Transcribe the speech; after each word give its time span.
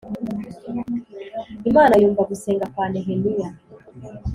Imana 1.69 1.93
yumva 2.01 2.27
gusenga 2.31 2.65
kwa 2.73 2.85
Nehemiya 2.91 3.49